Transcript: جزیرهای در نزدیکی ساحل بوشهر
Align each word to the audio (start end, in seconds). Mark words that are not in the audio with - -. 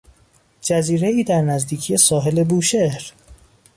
جزیرهای 0.61 1.23
در 1.23 1.41
نزدیکی 1.41 1.97
ساحل 1.97 2.43
بوشهر 2.43 3.13